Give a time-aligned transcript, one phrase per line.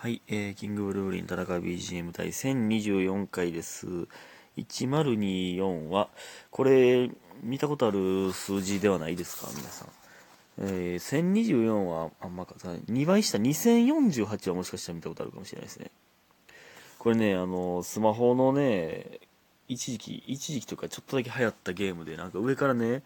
[0.00, 3.86] はい、えー、キングブルーリン田中 BGM 第1024回です。
[4.56, 6.08] 1024は、
[6.50, 7.10] これ、
[7.42, 9.48] 見たことある数字ではないですか？
[9.54, 9.88] 皆さん。
[10.60, 15.90] えー、1024はあんまか、2倍下2048はもしかしたら見たことあるかもしれないですね。
[16.98, 19.20] これね、あの、スマホのね、
[19.68, 23.02] 一時期、一時期というかちょっとだけ流行ったゲームで、なんか上からね、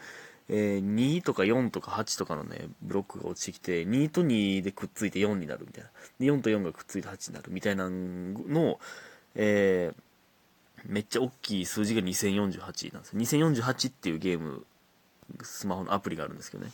[0.48, 5.90] えー、2とか4とか8とかのね、ブロックが落ちてきて、2と2でくっついて4になるみたいな。
[6.20, 8.78] で、4と4がくっついて8になるみたいなの、
[9.34, 13.50] えー、めっちゃ大きい数字が2048なんですよ。
[13.52, 14.66] 2048っていうゲーム、
[15.42, 16.72] スマホのアプリがあるんですけどね。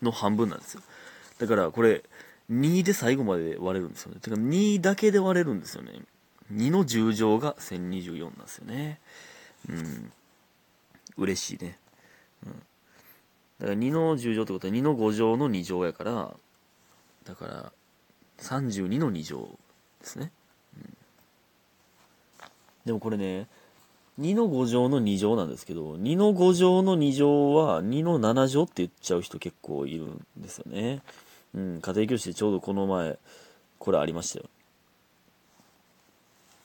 [0.00, 0.82] の半分なんですよ。
[1.38, 2.04] だからこれ、
[2.50, 4.20] 2で最後まで割れるんですよね。
[4.20, 5.92] てか2だけで割れるんですよね。
[6.52, 9.00] 2の10乗が1024なんですよね。
[9.68, 10.12] うん。
[11.16, 11.78] 嬉しいね。
[12.46, 12.52] うん。
[12.52, 16.34] だから2の10乗ってことは2の5乗の2乗やから、
[17.24, 17.72] だから
[18.38, 19.48] 32の2乗
[20.00, 20.32] ですね。
[20.76, 20.96] うん。
[22.86, 23.46] でもこれね、
[24.20, 31.00] 2の5乗の2乗なんですけど、2の5乗の2乗は2の7乗って言っちゃう人結構いるんですよね。
[31.54, 33.18] うん、家庭教師でちょうどこの前、
[33.78, 34.46] これありましたよ。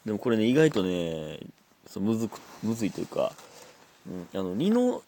[0.05, 1.39] でもこれね、意外とね、
[1.85, 3.33] そうむずく、むずいというか、
[4.07, 5.01] うん、あの、2の、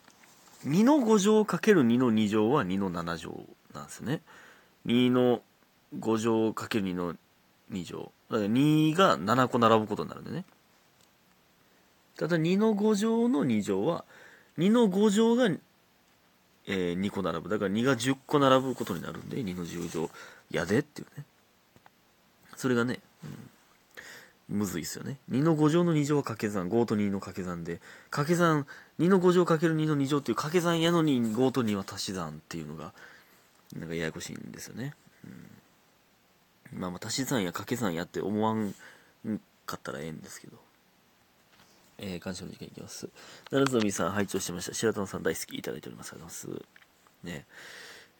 [0.66, 4.22] 2の5乗かける2の2乗は2の7乗なんですね。
[4.86, 5.42] 2の
[5.98, 7.16] 5乗かける2の
[7.72, 8.12] 2乗。
[8.30, 10.46] だから2が7個並ぶことになるんでね。
[12.18, 14.04] ただ2の5乗の2乗は、
[14.58, 17.50] 2の5乗が、えー2個並ぶ。
[17.50, 20.10] だから2が10個並ぶことになるんで、2の10乗
[20.52, 21.26] やでっていうね。
[22.58, 23.50] それがね、うん、
[24.50, 25.18] むずいっすよね。
[25.32, 28.66] 2の5乗の2乗は掛け算、5と2の掛け算で、掛け算、
[29.00, 32.94] 2の5乗かける2の2乗っていう掛け算やのに5と2は足し算っていうのが、
[33.78, 34.96] なんかややこしいんですよね。
[36.74, 38.74] うん、まあまあ足し算や掛け算やって思わん
[39.66, 40.58] かったらええんですけど。
[42.02, 43.10] えー、感謝の時間いきます。
[43.50, 44.74] 奈良みさん、拝聴してました。
[44.74, 46.14] 白玉さん大好きいただいております。
[46.14, 47.28] ありがとうございます。
[47.28, 47.46] ね。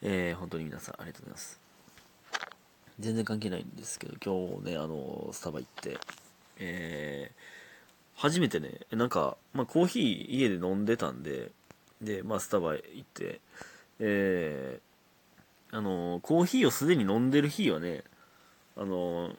[0.02, 1.69] えー、本当に皆さん、ありがとうございます。
[3.00, 5.98] 全然関係ないんですけど、今日ね、あの、スタバ行って、
[6.60, 11.52] えー、初めてね、なんか、まあ、コーヒー家で飲んでたんで、
[12.02, 13.40] で、まあ、スタバ行って、
[14.00, 18.04] えー、あの、コーヒーをすでに飲んでる日はね、
[18.76, 19.34] あの、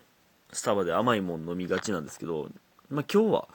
[0.53, 2.48] スタバで甘いもん飲みがちなんですけど、
[2.88, 3.48] まあ、今日は、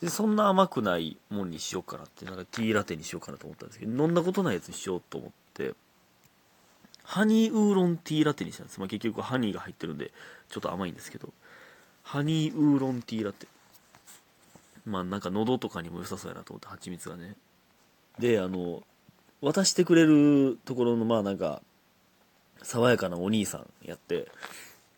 [0.00, 5.74] でそんな甘くないもんにしようかなってなんかティーラテにしようかなと思ったんですけど飲んだことないやつにしようと思って。
[7.06, 10.10] ハニーウーロンティーラテにしたんです、まあ、結局ハニーが入ってるんで
[10.50, 11.32] ちょっと甘いんですけど。
[12.06, 13.48] ハニーウーロンティーラテ。
[14.86, 17.34] まあなんか喉とかにも良さそうやなと思って蜂蜜がね。
[18.20, 18.84] であの
[19.40, 21.60] 渡してくれるところのまあなんか
[22.62, 24.28] 爽やかなお兄さんやって。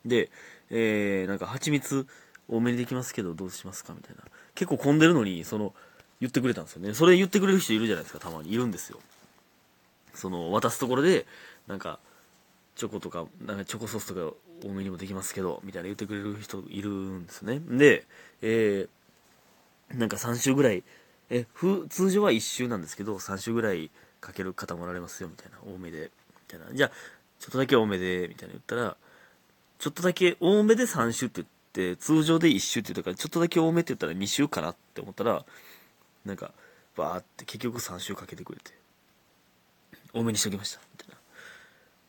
[0.04, 0.28] で
[0.70, 2.06] えー、なんか蜂蜜
[2.46, 4.22] 多めにできますけどどうしますかみたいな。
[4.54, 5.72] 結構混んでるのにその
[6.20, 6.92] 言ってくれたんですよね。
[6.92, 8.52] それ言ってくれる人いるじゃないですかたまに。
[8.52, 8.98] いるんですよ。
[10.12, 11.24] その渡すところで
[11.68, 12.00] なんか
[12.74, 14.36] チョコとかなんかチョコソースとか
[14.66, 17.60] 多めにもできますけどみたいな言ってくれる人いるんですね。
[17.60, 18.04] で
[18.42, 20.82] えー、なんか3週ぐらい
[21.30, 23.90] えふ通常は1週なんですけど3週ぐらい
[24.20, 25.58] かける方もおられますよみたいな。
[25.72, 26.10] 多めで
[26.48, 26.74] みたいな。
[26.74, 26.90] じゃあ
[27.38, 28.96] ちょっとだけ多めでみたいな言ったら
[29.78, 35.44] ちょっとだけ多めで3週って言って通常で1週って言ったからちょっとだけ多めって言ったら2週かなって思ったら
[36.24, 36.52] なんか
[36.96, 38.72] バーって結局3週かけてくれて
[40.12, 40.80] 多めにしときました。
[40.80, 41.07] みたいな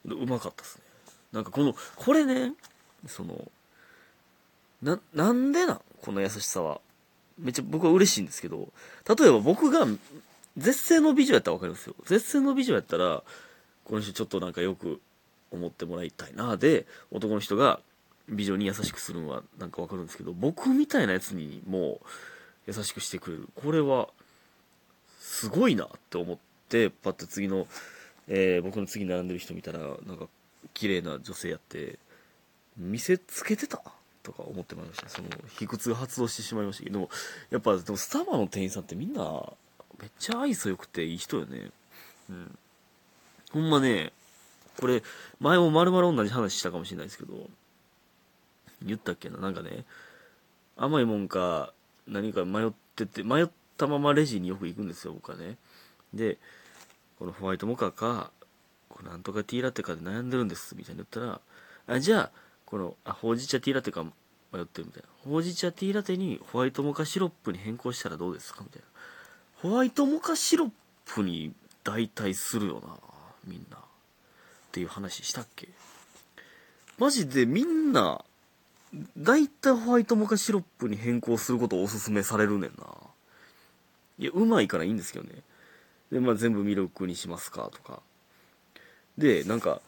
[0.05, 0.83] うまかったですね。
[1.31, 2.53] なんかこのこれね
[3.07, 3.51] その
[4.81, 6.81] ななんでなこの優しさは。
[7.41, 8.67] めっちゃ僕は嬉しいんですけど
[9.07, 9.87] 例えば僕が
[10.57, 11.95] 絶世の美女やったら分かるんですよ。
[12.05, 13.23] 絶世の美女やったら
[13.85, 14.99] この人ちょっとなんかよく
[15.49, 16.57] 思ってもらいたいな。
[16.57, 17.79] で男の人が
[18.27, 22.01] 美女に優しくするのはなんかわかるんですけど僕みたいなやつにも
[22.67, 23.47] 優しくしてくれる。
[23.55, 24.09] これは
[25.19, 27.67] すごいなって思ってパッと次の、
[28.29, 30.27] えー僕の次に並んでる人見たらなんか
[30.73, 31.99] 綺麗な女性やって
[32.77, 33.81] 見せつけてた
[34.23, 35.09] とか思ってまいりました。
[35.09, 35.27] その
[35.57, 37.09] 卑屈が発動してしまいましたけど
[37.49, 39.43] やっぱでもスタバの店員さんってみんな
[39.99, 41.71] めっちゃ愛想よくていい人よね。
[42.29, 42.57] うん。
[43.51, 44.13] ほんまね
[44.79, 45.03] これ
[45.39, 47.49] 前も丸々同じ話したかもしれないですけど
[48.83, 49.39] 言ったっけな？
[49.39, 49.85] なんかね
[50.77, 51.73] 甘いもんか
[52.07, 55.57] 何か迷ってて迷ったままレジによく行くんですよ僕はね。
[56.13, 56.37] で
[57.19, 58.31] このホワイトモカか
[58.87, 61.41] このなんとかティーラテかで悩んでるんですみたいに言ったら
[61.95, 62.31] あじゃあ
[62.65, 65.09] このあほうじ茶ティーラテか迷ってるみたいな。
[65.29, 68.63] ほうじ茶ティーラテにホワイトモカシロップに変更したらどうですか？
[68.63, 68.87] みたいな。
[69.61, 70.71] ホワイトモカシロッ
[71.05, 72.95] プに代替するよな
[73.45, 73.77] みんな。
[73.77, 73.81] っ
[74.71, 75.69] ていう話したっけ？
[76.97, 78.23] マジでみんな
[79.17, 82.85] 大体ホワイトモカシロップに変更することをおすすめされるねんな。
[84.19, 85.41] いや、うまいからいいんですけどね。
[86.11, 88.01] で、まあ全部ミルクにしますかとか。
[89.17, 89.81] で、なんか、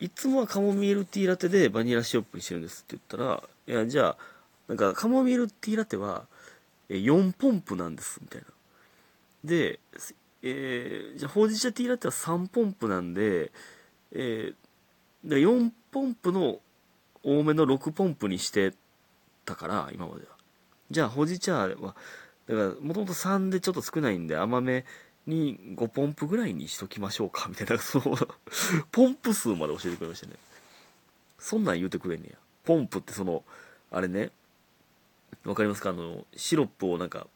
[0.00, 4.16] いつもはカモミールティーラテでバニラシロップにしてるんですって言ったら、いや、じゃあ、
[4.68, 6.26] なんかカモミールティーラテは
[6.88, 8.46] 4ポンプなんです、みたいな。
[9.44, 9.78] で、
[10.42, 13.52] えー、じゃあほうじ茶ティーラテは3ポンプなんで、
[14.12, 16.60] えー、で4ポンプの
[17.22, 18.74] 多めの6ポンプにして
[19.44, 20.28] たから、今までは。
[20.90, 21.94] じゃあほうじ茶は、だか
[22.46, 24.84] らもともと3でちょっと少ないんで甘め
[25.26, 28.16] に5ポンプぐらいにしときましょうか、みたいな、その
[28.92, 30.34] ポンプ数まで教えてくれましたね。
[31.38, 32.38] そんなん言うてくれんねや。
[32.64, 33.44] ポンプってその、
[33.90, 34.30] あれね、
[35.44, 35.90] わかりますか？
[35.90, 37.26] あの、シロップをなんか、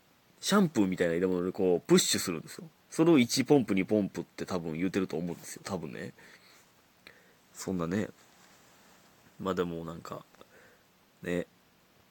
[0.41, 2.65] シャンプーみたいな入れ物でこう、プッシュするんですよ。
[2.91, 5.63] それを1ポンプ2ポンプって多分言うてると思うんですよ。
[5.65, 6.15] 多分ね。
[7.53, 8.09] そんなね。
[9.41, 10.25] まあでもなんか、
[11.23, 11.47] ね。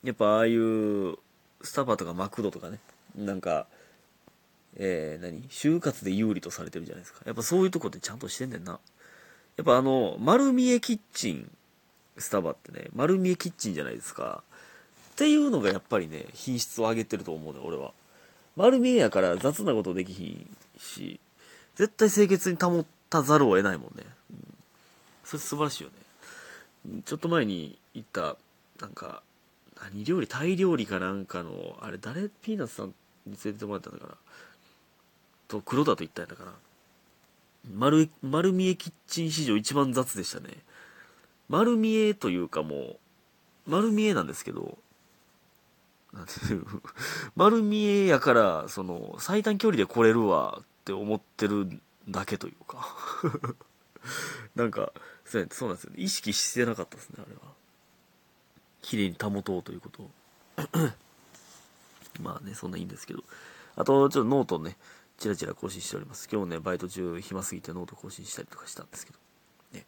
[0.03, 1.17] やっぱああいう、
[1.61, 2.79] スタバとかマクドとかね。
[3.15, 3.65] なんか、
[4.79, 5.43] えー、何？
[5.49, 7.21] 就活で有利とされてるじゃないですか。
[7.25, 8.79] やっぱそういうとこってちゃんとしてんねんな。
[9.57, 11.51] やっぱあの、丸見えキッチン、
[12.17, 14.43] スタバってね、丸見えキッチンじゃないですか。
[15.11, 17.91] っていうのがやっぱりね、品質を上げてると思うね、俺は。
[18.55, 21.19] 丸見えやから雑なことできひんし、
[21.75, 24.05] 絶対清潔に保たざるを得ないもんね。
[24.31, 24.53] うん、
[25.23, 27.01] それ素晴らしいよね。
[27.03, 28.37] ちょっと前に行った、
[28.79, 29.23] なんか、
[29.81, 30.27] 何料理？
[30.27, 32.29] タイ料理かなんかの、あれ誰？
[32.29, 32.93] ピーナッツさんに
[33.25, 34.17] 連れてってもらったんだから。
[35.47, 36.51] と黒田と言ったんだから
[37.73, 40.49] 丸丸見えキッチン史上一番雑でしたね。
[41.49, 42.99] 丸見えというかもう
[43.67, 44.77] 丸見えなんですけど
[47.35, 51.79] 丸見えやからその最短距離で来れるわって思ってる
[52.09, 52.87] だけというか。
[54.55, 54.93] なんか
[55.25, 55.95] そうなんですよね。
[55.97, 57.41] 意識してなかったですねあれは。
[58.81, 60.09] 綺麗に保とうということ
[62.21, 63.23] まあねそんないいんですけど。
[63.75, 64.77] あとちょっとノートね。
[65.17, 66.29] チラチラ更新しております。
[66.31, 69.17] 今日ね、バイト中暇すぎてノート更新したりとかしたんですけど。
[69.73, 69.85] ね。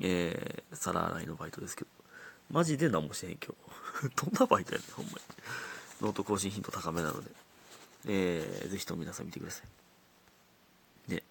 [0.00, 1.90] えー、皿洗いのバイトですけど。
[2.50, 3.54] マジで何もしてへん今
[4.08, 4.08] 日。
[4.24, 5.18] どんなバイトやねん、ほんまに。
[6.00, 7.30] ノート更新頻度高めなので。
[8.06, 9.62] えー、ぜひとも皆さん見てくださ
[11.08, 11.12] い。
[11.12, 11.22] ね。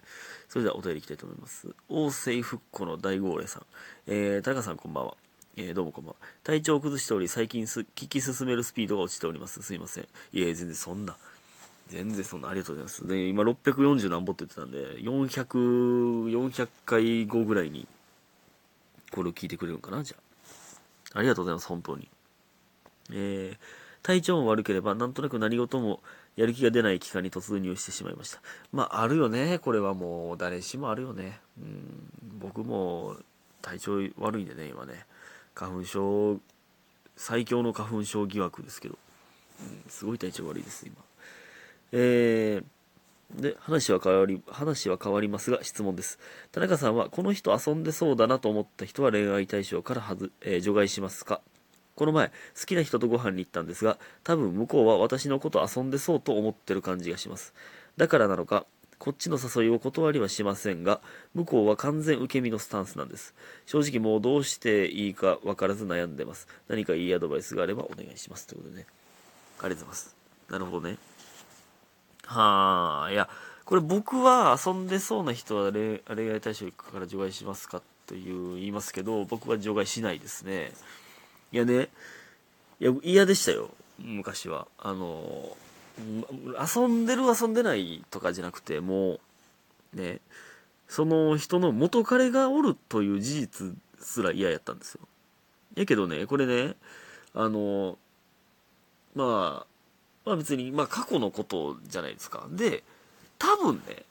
[0.48, 1.74] それではお便りいきたいと思います。
[1.88, 3.66] 大政復古の大号令さん。
[4.06, 5.16] えー、田中さんこんばんは。
[5.56, 6.16] えー、どうもこんばんは。
[6.44, 9.60] 体調を崩しており、最近す聞き進めるスピードが落ちております。
[9.60, 10.08] すいません。
[10.32, 11.16] いえ、全然そんな。
[11.88, 13.06] 全然そんな、ありがとうございます。
[13.06, 17.88] で、今640何ぼって言ってたんで、400、400回後ぐらいに、
[19.10, 20.04] これを聞いてくれるのかな？
[20.04, 20.16] じゃ
[21.14, 21.18] あ。
[21.18, 22.08] ありがとうございます、本当に。
[23.10, 23.58] えー、
[24.02, 26.02] 体調も悪ければ、なんとなく何事も
[26.36, 28.42] やる気が出ない期間に突入してしまいました。
[28.70, 29.58] まあ、あるよね。
[29.58, 31.40] これはもう、誰しもあるよね。
[31.58, 33.16] うん、僕も
[33.62, 35.06] 体調悪いんでね、今ね。
[35.54, 36.40] 花粉症、
[37.16, 38.98] 最強の花粉症疑惑ですけど、
[39.60, 40.94] うん、すごい体調悪いです、今。
[41.92, 46.18] えー、で、話は変わり、話は変わりますが、質問です。
[46.52, 51.40] 田中さんは、この人遊んでそうだなと思った人は恋愛対象からはず、えー、除外しますか？
[51.94, 52.32] この前、好
[52.66, 57.54] きな人とご飯に行ったんですが、多分向こうは私のこと遊んでそうと思ってる感じがします。
[57.96, 58.66] だからなのか、
[58.98, 61.00] こっちの誘いを断りはしませんが、
[61.34, 63.34] 向こうは完全受け身のスタンスなんです。
[63.66, 66.48] 正直もうどうしていいか分からず悩んでます。
[66.68, 68.46] 何かいいアドバイスがあればお願いします。
[68.46, 68.86] ということでね。
[69.60, 70.16] ありがとうございます。
[70.50, 70.98] なるほどね。
[72.28, 73.26] はあ、いや、
[73.64, 80.72] これ僕は遊んでそうな人は恋愛対象から除外しますかという言いますけど、僕は除外しないですね。
[81.52, 81.88] いやね、
[82.80, 84.66] いや、嫌でしたよ、昔は。
[84.78, 85.56] あの、
[85.98, 89.20] 遊んでる遊んでないとかじゃなくて、も
[89.94, 90.20] う、ね、
[90.86, 95.00] その人の元彼がおるという事実すら嫌やったんですよ。
[95.76, 96.74] やけどね、これね、
[97.32, 97.96] あの、
[99.14, 99.77] まあ、
[100.28, 102.46] まあ別に、まあ過去のことじゃないですか。
[102.50, 102.84] で、
[103.38, 104.04] 多分ね、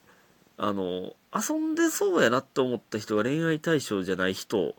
[0.58, 4.74] あの、遊んでそうやなって思った人が恋愛対象じゃない人、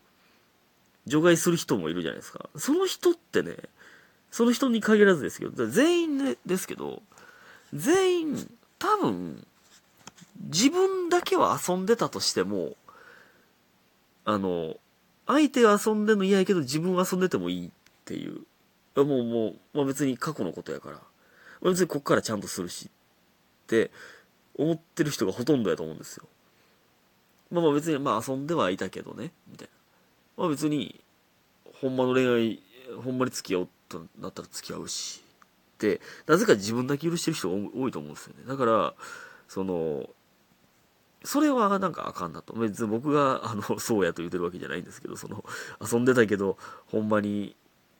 [1.06, 2.50] 除外する人もいるじゃないですか。
[2.56, 3.54] その人ってね、
[4.32, 7.02] その人に限らずですけど、全員でですけど、
[7.72, 9.46] 全員、多分、
[10.40, 12.76] 自分だけは遊んでたとしても、
[14.24, 14.76] あの、
[15.28, 17.70] 相手が遊んでんの嫌やけど自分は遊んでてもいいっ
[18.04, 18.40] ていう。
[18.96, 21.00] もうもう、まあ、別に過去のことやから。
[21.62, 23.90] 別にこっからちゃんとするしって
[24.56, 26.26] 思ってる人がほとんどやと思うんですよ。
[27.50, 29.68] まあまあ別にまあ遊んではいたけどね、みたい
[30.36, 30.44] な。
[30.44, 31.00] まあ別に、
[31.80, 32.62] ほんまの恋愛、
[33.02, 35.22] ほんまに付き合おうとなったら付き合うし。
[35.78, 38.44] で、なぜか自分だけ許してる人が多いと思うんですよね。
[38.46, 38.94] だから、
[39.48, 40.08] その、
[41.24, 42.52] それはなんかあかんなと。
[42.54, 45.44] 別に僕が、あの、そうやと言ってるわけじゃないんですけど、その、
[45.80, 47.56] 遊んでたけど、ほんまに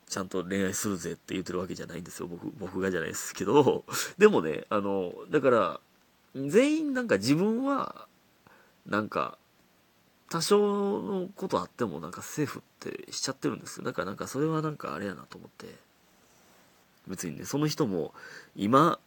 [0.09, 2.29] ちゃんと恋愛するぜって言ってるわけじゃないんですよ。
[2.29, 3.85] 僕、僕がじゃないですけど。
[4.19, 5.81] でもね、あの、だから、
[6.35, 8.07] 全員なんか自分は、
[8.87, 9.39] なんか、
[10.31, 13.85] 多少のことあってもなんかセーフってしちゃってるんですよ。
[13.85, 15.75] だからなんかそれはなんかあれやなと思って。
[17.07, 18.13] 別にね、その人も
[18.55, 18.99] 今、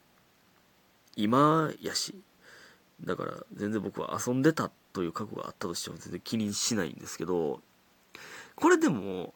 [1.15, 2.19] 今やし、
[3.03, 7.61] だから全然僕は遊んでたという過去があったとしても全然気にしないんですけど、
[8.55, 9.33] これでも、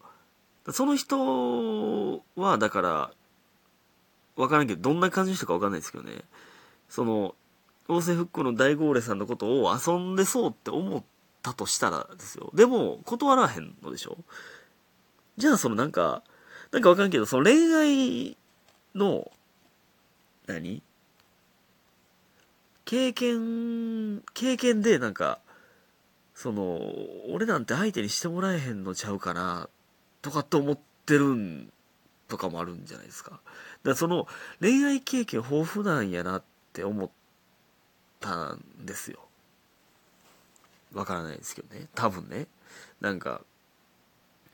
[0.72, 3.12] その人はだから、
[4.36, 6.24] わからんけど、どんな感じの人かわかんないですけどね、
[6.90, 7.36] その、
[7.88, 11.04] 王政復興の大号令さんのことを遊んでそうって思っ
[11.44, 12.50] たとしたらですよ。
[12.56, 14.18] でも、断らへんのでしょ。
[15.38, 16.24] じゃあそのなんか、
[16.72, 18.38] なんかわかんけど、その恋愛
[18.96, 19.32] の、
[20.48, 20.82] 何？
[22.86, 25.40] 経験、経験でなんか、
[26.34, 26.80] その、
[27.30, 29.70] 俺なんて相手にしてもらえへんのちゃうかな、
[30.26, 31.72] とかって思ってるん、
[32.28, 33.30] とかもあるんじゃないですか。
[33.30, 33.42] だか
[33.84, 34.28] らその、
[34.60, 37.10] 恋愛経験豊富なんやなって思っ
[38.20, 39.20] たんですよ。
[40.96, 41.88] わからないですけどね。
[41.94, 42.48] 多分ね。
[43.02, 43.42] なんか、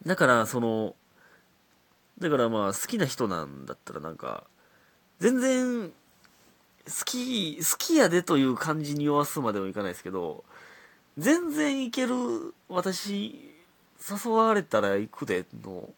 [0.05, 0.93] だからその、
[2.19, 4.43] だからまあ好きな人なんだったらなんか、
[5.19, 5.93] 全然好
[7.05, 10.43] き、好きやでという感じに酔わすまでもいかないですけど、
[11.17, 13.50] 全然いける、私、
[14.01, 15.89] 誘われたら行くでの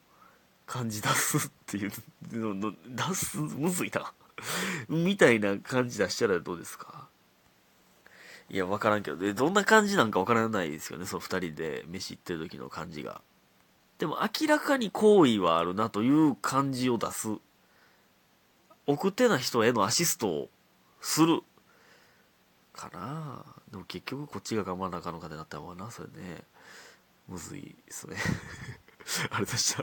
[0.65, 1.91] 感じ出すっていう
[2.33, 4.11] のの、出す、むずいな。
[4.89, 7.07] みたいな感じ出したらどうですか？
[8.49, 13.21] いや、わからんけど、で、どんな感じなんかわからないですよね、その二人で飯行ってる時の感じが。
[13.99, 17.29] でも明らかに好意はあるなという感じを出す。
[18.85, 20.49] 奥手な人へのアシストを
[20.99, 21.41] する。
[22.73, 26.43] かなでも結局こっちが頑張らなあかんのかってなったらなそれね。
[27.27, 28.17] むずいですね。
[29.31, 29.71] あれでした